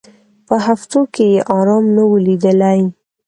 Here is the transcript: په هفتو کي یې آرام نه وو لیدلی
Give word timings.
په 0.47 0.55
هفتو 0.67 0.99
کي 1.13 1.25
یې 1.33 1.41
آرام 1.57 1.85
نه 1.95 2.03
وو 2.07 2.17
لیدلی 2.25 2.79